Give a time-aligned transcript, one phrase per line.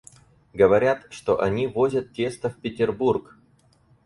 [0.53, 3.37] Говорят, что они возят тесто в Петербург.